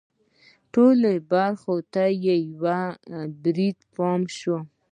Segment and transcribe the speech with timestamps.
[0.73, 2.79] ټولو برخو ته تر یوه
[3.41, 4.59] بریده پام شوی.